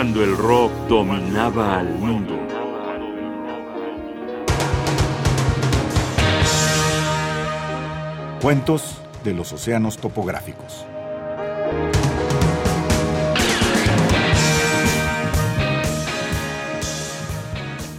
[0.00, 2.34] cuando el rock dominaba al mundo.
[8.40, 10.86] Cuentos de los océanos topográficos.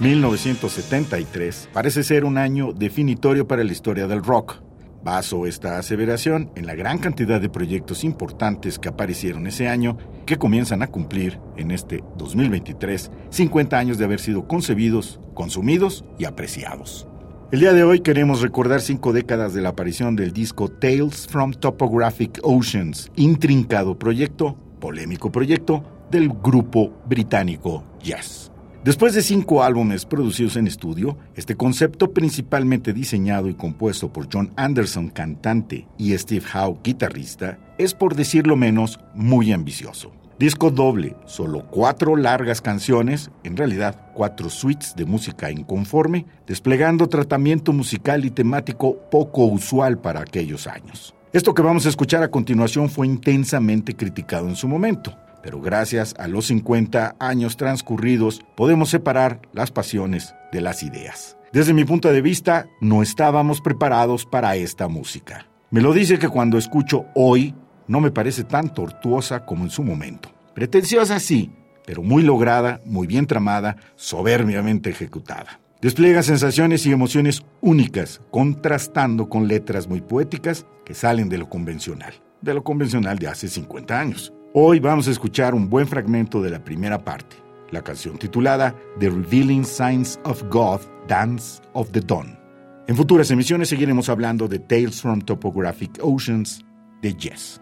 [0.00, 4.60] ...1973 parece ser un año definitorio para la historia del rock.
[5.08, 10.36] Baso esta aseveración en la gran cantidad de proyectos importantes que aparecieron ese año que
[10.36, 17.08] comienzan a cumplir en este 2023 50 años de haber sido concebidos, consumidos y apreciados.
[17.50, 21.54] El día de hoy queremos recordar cinco décadas de la aparición del disco Tales from
[21.54, 28.47] Topographic Oceans, intrincado proyecto, polémico proyecto del grupo británico Yes.
[28.84, 34.52] Después de cinco álbumes producidos en estudio, este concepto principalmente diseñado y compuesto por John
[34.54, 40.12] Anderson, cantante, y Steve Howe, guitarrista, es por decirlo menos muy ambicioso.
[40.38, 47.72] Disco doble, solo cuatro largas canciones, en realidad cuatro suites de música inconforme, desplegando tratamiento
[47.72, 51.16] musical y temático poco usual para aquellos años.
[51.32, 56.14] Esto que vamos a escuchar a continuación fue intensamente criticado en su momento pero gracias
[56.18, 61.38] a los 50 años transcurridos podemos separar las pasiones de las ideas.
[61.54, 65.46] Desde mi punto de vista, no estábamos preparados para esta música.
[65.70, 67.54] Me lo dice que cuando escucho hoy,
[67.86, 70.30] no me parece tan tortuosa como en su momento.
[70.54, 71.50] Pretenciosa sí,
[71.86, 75.60] pero muy lograda, muy bien tramada, soberbiamente ejecutada.
[75.80, 82.12] Despliega sensaciones y emociones únicas, contrastando con letras muy poéticas que salen de lo convencional,
[82.42, 84.34] de lo convencional de hace 50 años.
[84.54, 87.36] Hoy vamos a escuchar un buen fragmento de la primera parte,
[87.70, 92.38] la canción titulada The Revealing Signs of God, Dance of the Dawn.
[92.86, 96.64] En futuras emisiones seguiremos hablando de Tales from Topographic Oceans
[97.02, 97.60] de Jess.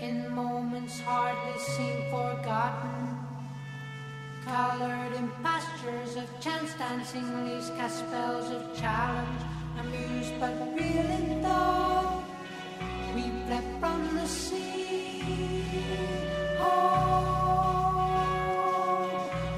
[0.00, 1.58] in moments hardly
[2.10, 3.09] forgotten.
[4.50, 9.42] Colored in pastures of chance dancing, these cast spells of challenge,
[9.78, 12.24] amused but real in thought.
[13.14, 15.22] We fled from the sea.
[16.58, 16.66] Oh,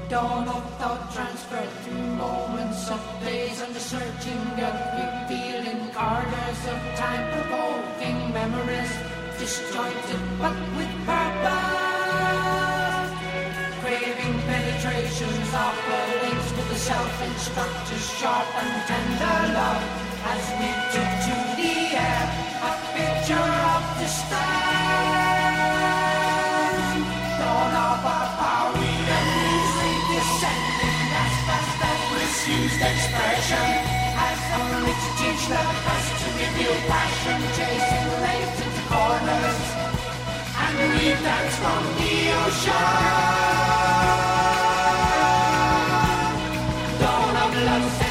[0.09, 7.25] dawn of thought transferred through moments of days under searching of revealing corridors of time
[7.33, 8.93] provoking memories,
[9.39, 11.72] disjointed but with purpose
[15.21, 19.83] of the links to the self-instructors, sharp and tender love,
[20.25, 22.25] as we took to the air
[22.65, 24.41] a picture of despair.
[27.37, 33.69] Dawn of our power, we endlessly descending as fast as misused expression,
[34.17, 35.45] as to teach
[35.93, 39.61] us to reveal passion, chasing latent corners,
[40.57, 43.72] and we dance from the ocean.
[47.63, 48.02] la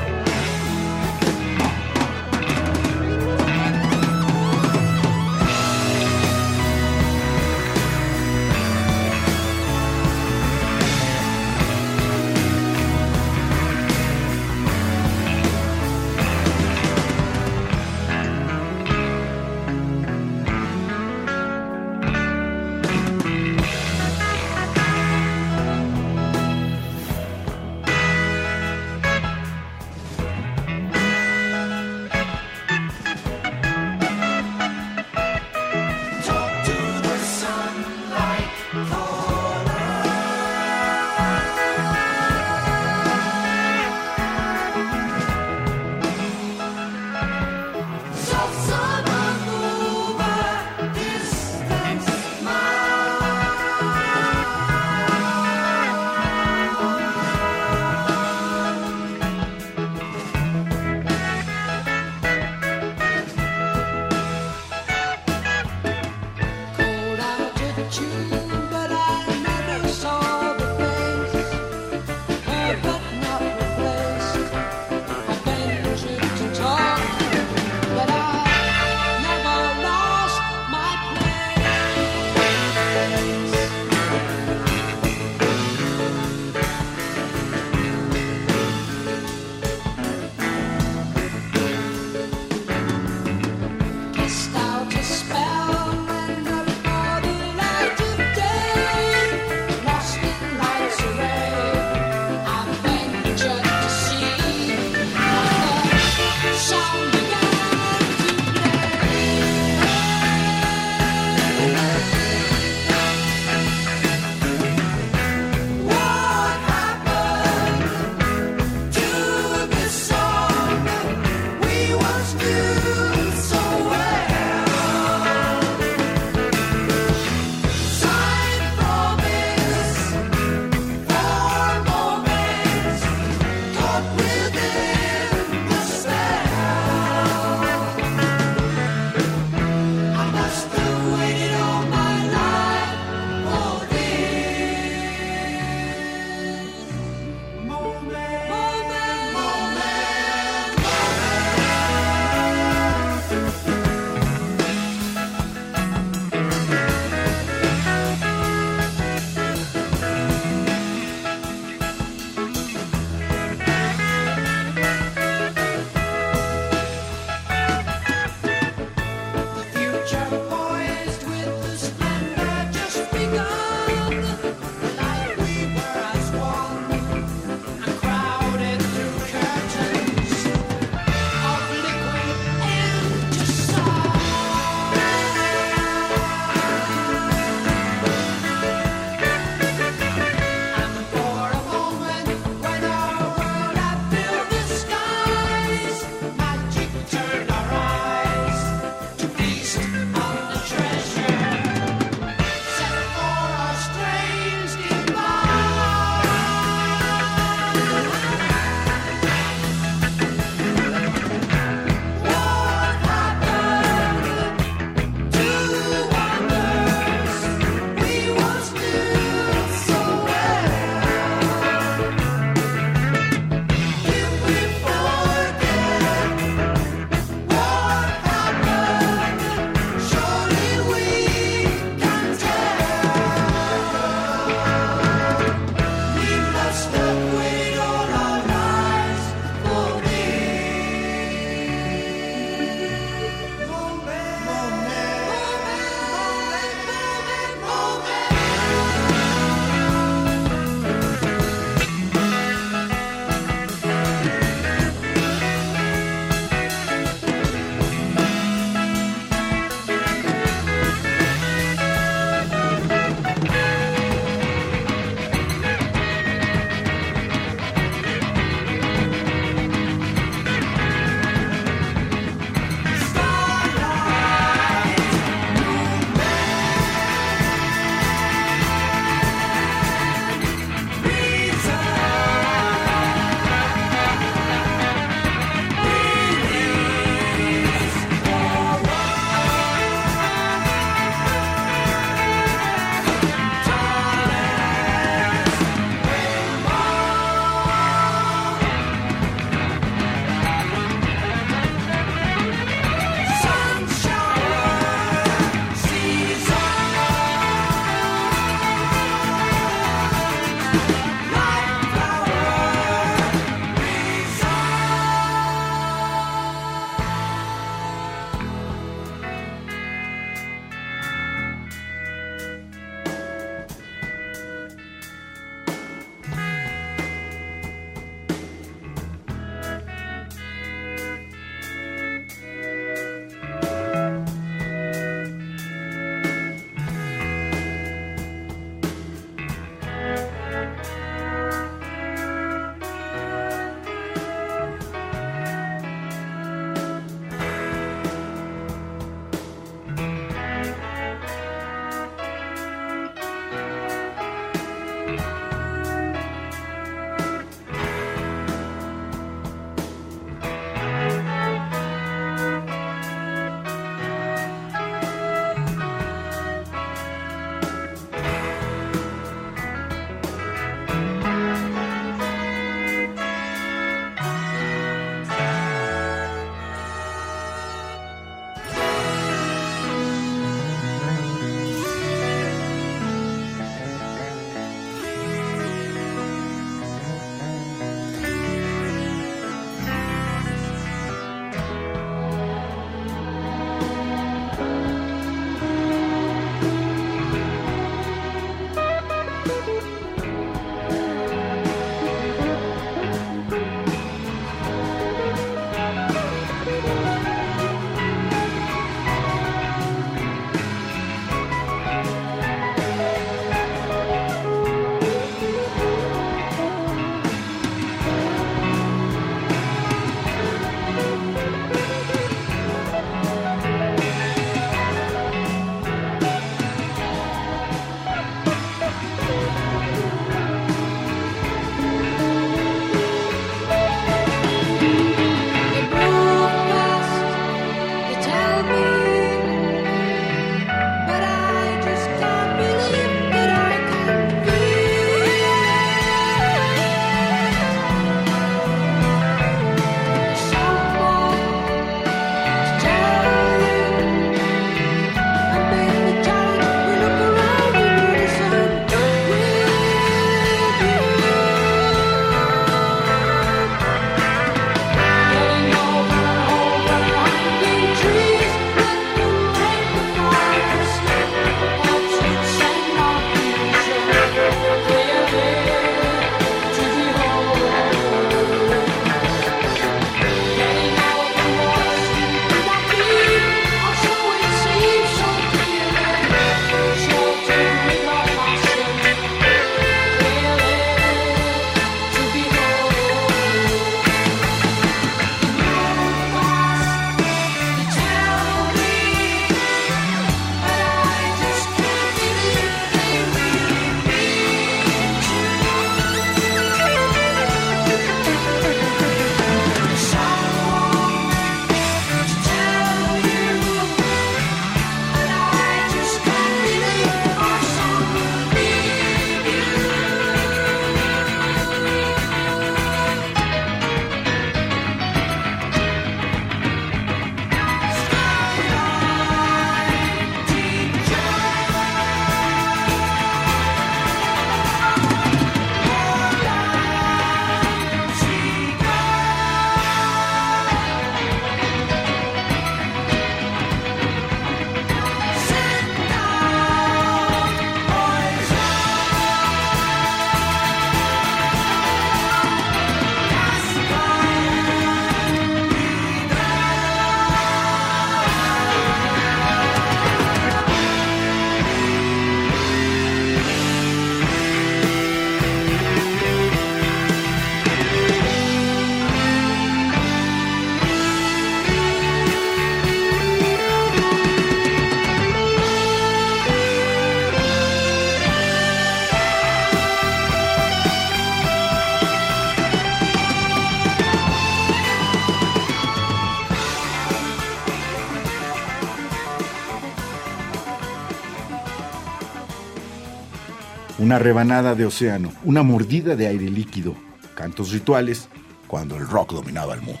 [594.10, 596.96] una rebanada de océano, una mordida de aire líquido,
[597.36, 598.28] cantos rituales,
[598.66, 600.00] cuando el rock dominaba el mundo.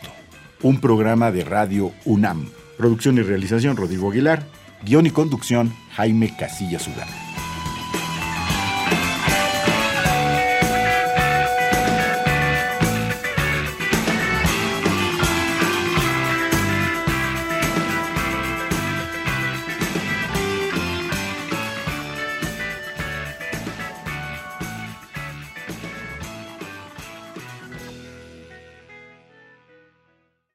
[0.62, 2.48] Un programa de radio UNAM.
[2.76, 4.48] Producción y realización Rodrigo Aguilar.
[4.82, 7.39] Guión y conducción Jaime Casillas Ugarte.